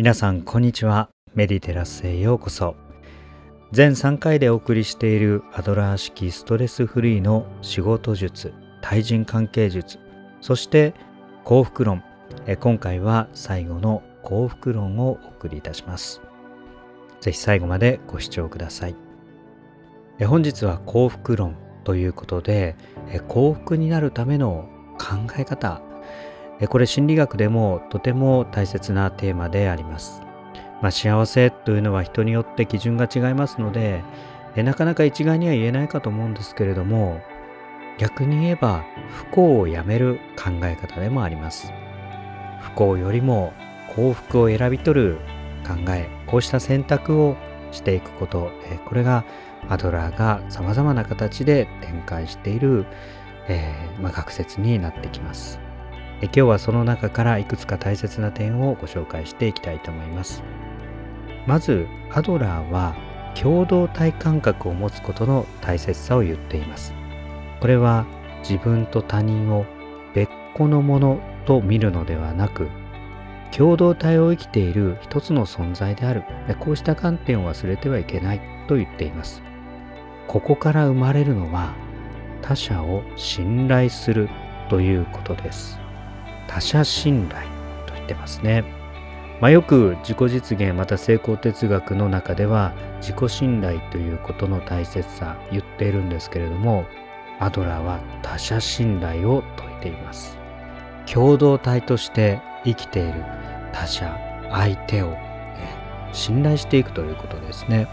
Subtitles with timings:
[0.00, 1.10] 皆さんこんにちは。
[1.34, 2.74] メディテラスへようこそ。
[3.70, 9.98] 全3回でお送りしているアドラー式ストレスフリーの仕事術対人関係術
[10.40, 10.94] そして
[11.44, 12.02] 幸福論。
[12.60, 16.22] 今回は最後の幸福論をお送りいたします。
[17.20, 18.96] ぜひ最後までご視聴ください。
[20.24, 22.74] 本日は幸福論ということで
[23.28, 25.82] 幸福になるための考え方
[26.68, 30.22] これ心理学でもとても大切なテーマであります。
[30.82, 34.02] まあ、幸せというのは人によって基準が違いますので
[34.56, 37.20] なかなか一概には言えないかと思うんですけれども
[37.98, 41.72] 逆に言えば不幸をやめる考え方でもあります。
[42.60, 43.52] 不幸よりも
[43.94, 45.18] 幸福を選び取る
[45.66, 47.36] 考えこうした選択を
[47.72, 48.50] していくこと
[48.86, 49.24] これが
[49.68, 52.86] アドラーがさまざまな形で展開している、
[53.48, 55.69] えー、まあ、学説になってきます。
[56.22, 60.42] 今日はその中からいくつか大切な点をご紹介していきたいと思います。
[61.46, 62.94] まずアドラーは
[63.34, 66.92] 共同体感覚を持つことの大切さを言っています。
[67.60, 68.06] これは
[68.40, 69.64] 自分と他人を
[70.14, 72.68] 別個のものと見るのではなく
[73.56, 76.24] 共同体を生きている一つの存在である。
[76.58, 79.42] こうした観点を忘れてはいけないと言っています。
[80.28, 81.74] ここから生まれるのは
[82.42, 84.28] 他者を信頼する
[84.68, 85.80] ということです。
[86.50, 87.46] 他者信頼
[87.86, 88.64] と言ってますね。
[89.40, 96.84] まあ、よく自己実現また成功哲学の中では自己信頼ということの大切さ言っているんですけれども
[97.38, 100.36] アドラーは他者信頼を説いています
[101.06, 103.24] 共同体として生きている
[103.72, 104.14] 他者
[104.50, 105.16] 相手を、
[106.12, 107.88] 信頼していくということですね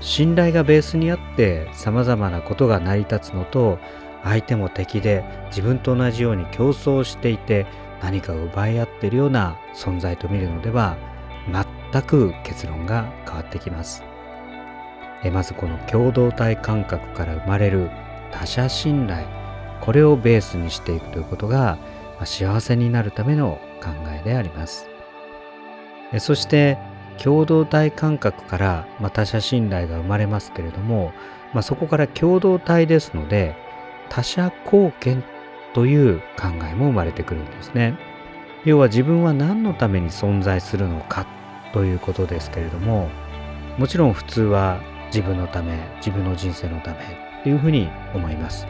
[0.00, 3.80] 信頼がベースにあって様々なことが成り立つのと
[4.28, 7.66] 相手も敵で自分と同じように競争していて
[8.02, 10.96] 何かを奪い合っているような存在と見るのでは
[11.92, 14.04] 全く結論が変わってきます。
[15.24, 17.90] えまずこの共同体感覚から生まれる
[18.30, 19.26] 他者信頼
[19.80, 21.78] これをベースにしていくということが、
[22.16, 24.88] まあ、幸せになるための考えであります。
[26.12, 26.78] えそして
[27.22, 31.12] 共同体感覚から、まあ、他者信頼が生まれますけれども、
[31.52, 33.56] まあ、そこから共同体ですので
[34.08, 35.22] 他者貢献
[35.74, 37.98] という考えも生まれてくるんですね。
[38.64, 41.26] 要は自分は何のために存在するのか
[41.72, 43.08] ということですけれども
[43.78, 46.98] もちろん普通は自分のため自分の人生のため
[47.44, 48.66] というふうに思います。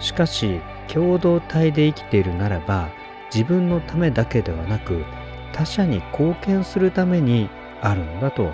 [0.00, 2.88] しかし共同体で生きているならば
[3.32, 5.04] 自分のためだけではなく
[5.52, 7.50] 他者に貢献するために
[7.82, 8.52] あるのだと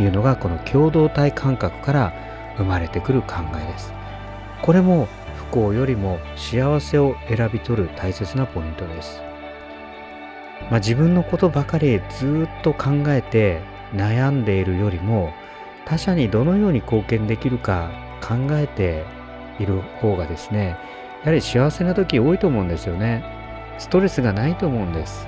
[0.00, 2.12] いうのがこの共同体感覚から
[2.56, 3.92] 生まれてくる考えです。
[4.62, 5.08] これも
[5.50, 9.22] 幸よりも幸せを選び取る大切なポイントです。
[10.70, 13.60] まあ、自分のことばかりずっと考えて
[13.94, 15.32] 悩んでいるよりも
[15.86, 19.04] 他者にどのように貢献できるか考えて
[19.58, 20.76] いる方がですね
[21.24, 23.24] やはり幸せな時多いと思うんですよね。
[23.78, 25.26] ストレスがないと思うんです。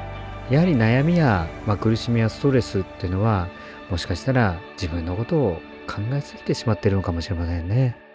[0.50, 3.48] やはり悩みや、まあ、苦しみやストレスっていうのは
[3.88, 8.09] もしかしたら自分のことを考えすぎてしまっているのかもしれませんね。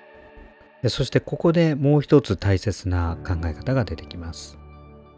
[0.90, 4.58] そしてここでもう一つ大切な考え方が出てきます。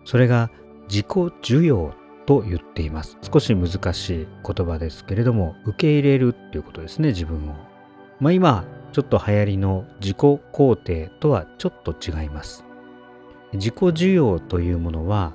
[0.06, 0.50] それが
[0.90, 1.94] 自己需要
[2.26, 3.18] と言っています。
[3.22, 7.56] 少し難しい言葉ですけれども、受け入れるっていうことですね、自分を。
[8.20, 12.66] まあ今、ちょっと流行りの自己肯定とはちょっと違います。
[13.54, 15.34] 自己需要というものは、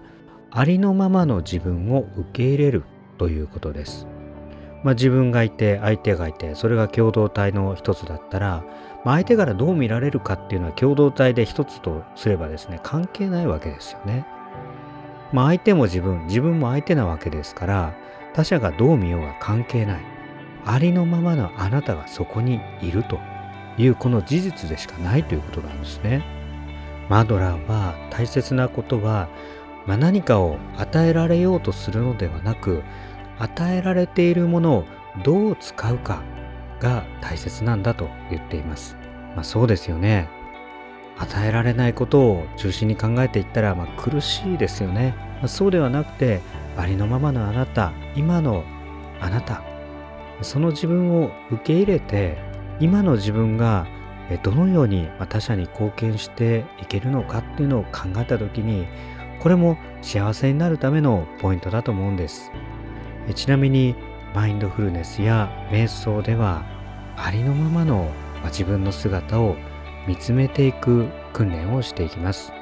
[0.51, 2.85] ありのままの自分を受け入れる
[3.17, 4.07] ということです。
[4.83, 8.65] まあ、自分がいて相手がいてそれが共同体の一つだったら、
[9.05, 14.27] まあ、相手からどう見られるかっていうのは共同体で一つとすればですね関係ないわけですよね。
[15.33, 17.95] まあ、相手も自分自分も相手なわけですから
[18.35, 20.05] 他者がどう見ようが関係ない
[20.67, 23.19] ありのままのあなたがそこにいると
[23.79, 26.23] いうこの事実でしかないということなんですね。
[27.09, 29.29] マドラーは大切なことは、
[29.87, 32.83] まあ、何かを与えられようとするのではなく
[33.39, 34.85] 与えられているものを
[35.25, 36.23] どう使うか
[36.79, 39.02] が大切なんだと言っています。
[39.35, 40.29] まあ、そうですよね。
[41.19, 46.41] 与えられないことを中心に考えていったら、まあ、苦しいですよね、まあ、そうではなくて
[46.77, 48.65] ありのままのあなた今の
[49.21, 49.63] あなた
[50.41, 52.39] その自分を受け入れて
[52.81, 53.87] 今の自分が
[54.43, 58.87] どのように他者に貢献していけるのかっていうのを考えた時に
[59.39, 62.51] これも幸せになるためのポイントだと思うんです。
[63.35, 63.95] ちなみに
[64.35, 66.65] マインドフルネスや瞑想では
[67.17, 68.11] ありのままの
[68.47, 69.57] 自分の姿を
[70.07, 72.53] 見つめていく訓練をしていきます。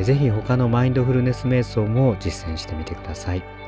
[0.00, 3.60] ぜひ他のマインドフルネス瞑想も実践してみてください。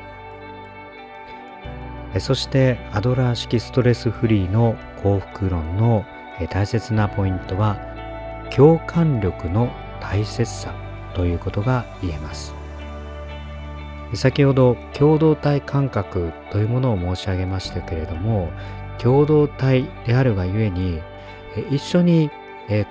[2.19, 6.05] そしてアドラー式ストレスフリーの幸福論の
[6.49, 7.77] 大切なポイントは
[8.55, 10.73] 共感力の大切さ
[11.15, 12.53] ということが言えます
[14.13, 18.51] 先ほど共同体感覚というものを申し上げましたけれども
[18.99, 21.01] 共同体であるがゆえに
[21.71, 22.29] 一緒に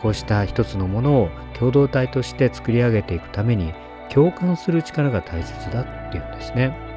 [0.01, 3.73] こうした一つのものを共同体として作り上げていくために
[4.11, 6.93] 共感する力が大切だっていうんですね。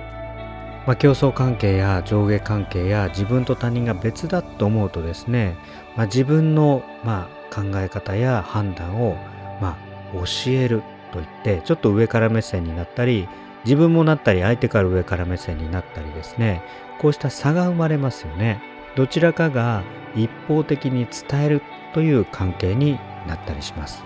[0.85, 5.57] まあ、競争関係や上下関係や自分と他人が別だと思うとですね、
[5.95, 9.15] まあ、自分のま考え方や判断を
[9.59, 9.77] ま
[10.13, 13.27] 教えるといってちょっと上から目線になったり
[13.63, 16.61] 自分もなったり相手から上から目線になったりですね
[16.99, 18.61] こうした差が生まれますよね
[18.95, 19.83] どちらかが
[20.15, 21.61] 一方的に伝える
[21.93, 22.97] という関係に
[23.27, 24.03] なったりします、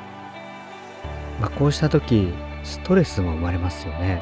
[1.39, 2.33] まあ、こうした時
[2.63, 4.21] ストレスも生まれますよね、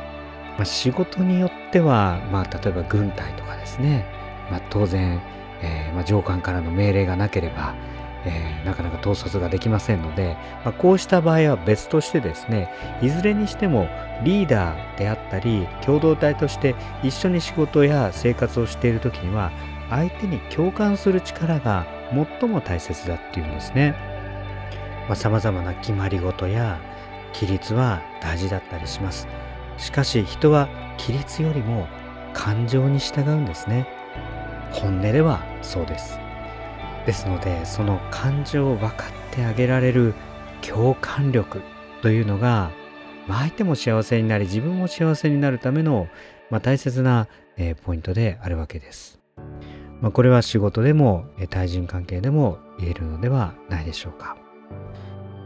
[0.57, 4.05] まあ、仕事によっては、まあ、例えば軍隊とかですね、
[4.51, 5.21] まあ、当然、
[5.61, 7.75] えー、ま上官からの命令がなければ
[8.25, 10.35] えー、なかなか統率ができませんので、
[10.65, 12.69] まあ、こうした場合は別としてですね
[13.01, 13.87] いずれにしても
[14.23, 19.51] リーダーであったり共同体として一緒に仕事や生活をしている時には
[19.89, 21.85] 相手に共感する力が
[22.39, 23.95] 最も大切だっていうんですね。
[25.15, 26.79] さまざ、まな決まり事や
[27.33, 29.27] 規律は大事だったりします。
[29.77, 30.67] しかし人は
[30.97, 31.87] 規律よりも
[32.33, 33.87] 感情に従うんですね。
[34.71, 36.19] 本音ではそうです。
[37.05, 40.13] ですのでその感情を分かってあげられる
[40.61, 41.61] 共感力
[42.01, 42.71] というのが、
[43.27, 46.07] ま、相手も幸せになり自分も幸せになるための、
[46.49, 49.16] まあ、大切な、えー、ポイントであるわけです。
[50.01, 54.37] まあ、これは仕事でも対人関係でも言えるのではないでしょうか。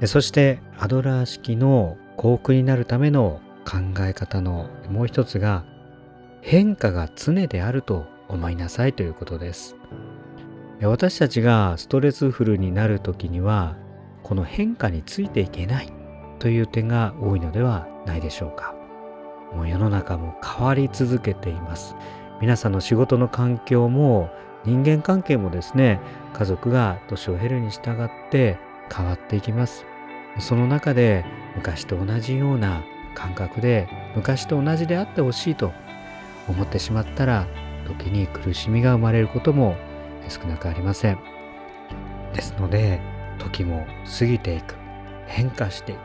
[0.06, 5.64] そしてアドラー式の幸福になるための考え方のもう一つが
[6.42, 9.76] 変化が常であると思いなさいということです。
[10.82, 13.78] 私たちがストレスフルになる時には
[14.24, 15.94] この変化についていけない
[16.40, 18.74] という点が多いのではないでしょうか
[19.54, 21.96] もう世の中も変わり続けています
[22.42, 24.32] 皆さんの仕事の環境も
[24.66, 26.00] 人間関係もですね
[26.34, 28.58] 家族が年を経るに従って
[28.94, 29.86] 変わっていきます。
[30.40, 31.24] その中で
[31.56, 32.84] 昔と同じような
[33.14, 35.72] 感覚で昔と同じであってほしいと
[36.48, 37.46] 思ってしまったら
[37.86, 39.76] 時に苦しみが生まれることも
[40.28, 41.20] 少なくありません。
[42.34, 43.02] ですので
[43.38, 43.86] 時も
[44.20, 44.76] 過ぎていく
[45.28, 46.00] 変化していく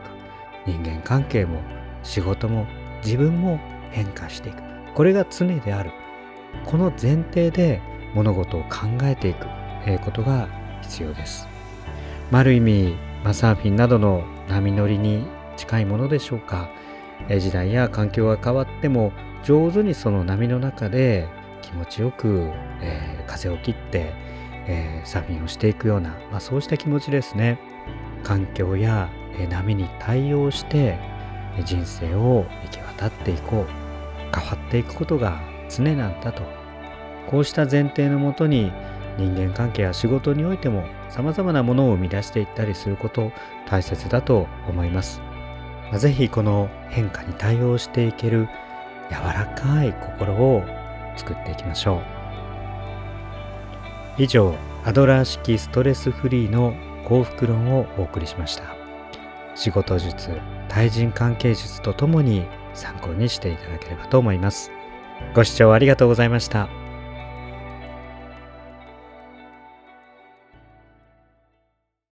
[0.67, 1.61] 人間関係も
[2.03, 2.67] 仕事も
[3.03, 3.59] 自分も
[3.89, 4.61] 変化していく。
[4.93, 5.91] これが常である。
[6.65, 7.81] この前提で
[8.13, 9.47] 物事を考えていく
[10.03, 10.49] ことが
[10.81, 11.47] 必要です。
[12.31, 15.25] ある意味、まあ、サーフィンなどの波乗りに
[15.55, 16.69] 近いものでしょうか。
[17.39, 19.11] 時代や環境が変わっても
[19.43, 21.27] 上手にその波の中で
[21.61, 22.51] 気持ちよく、
[22.81, 24.13] えー、風を切って、
[24.67, 27.59] えー、サーフィンをしていくような、まあ、そうした気持ちですね。
[28.23, 29.09] 環境や、
[29.39, 30.97] えー、波に対応して
[31.65, 33.87] 人生を生き渡っていこう。
[34.33, 36.43] 変わっていくことが常なんだと。
[37.27, 38.71] こうした前提のもとに
[39.17, 43.31] 人間関係や仕事においても様々なものを生み出していったりすること
[43.67, 45.21] 大切だと思います。
[45.93, 48.47] ぜひこの変化に対応していける
[49.09, 50.63] 柔らかい心を
[51.15, 52.01] 作っていきましょ
[54.17, 54.21] う。
[54.21, 56.73] 以上アドラー式ストレスフリーの
[57.05, 58.63] 幸福論をお送りしました。
[59.55, 60.29] 仕事術
[60.69, 64.71] 対人関係術とともに参考にしていただければと思います。
[65.33, 66.86] ご視聴ありがとうございました。